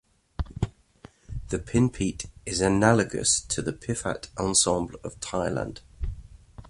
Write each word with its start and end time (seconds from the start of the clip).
The 1.49 1.59
pinpeat 1.59 2.25
is 2.43 2.59
analogous 2.59 3.39
to 3.41 3.61
the 3.61 3.71
piphat 3.71 4.29
ensemble 4.35 4.99
of 5.03 5.19
Thailand. 5.19 5.81